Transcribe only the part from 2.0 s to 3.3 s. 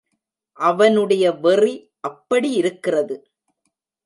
அப்படி இருக்கிறது!